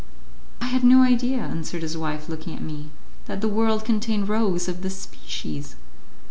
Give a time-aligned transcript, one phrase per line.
[0.59, 2.89] "I had no idea," answered his wife, looking at me,
[3.27, 5.75] "that the world contained rogues of this species."